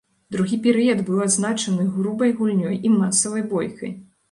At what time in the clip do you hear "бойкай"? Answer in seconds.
3.55-3.97